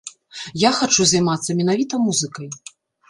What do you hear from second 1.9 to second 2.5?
музыкай.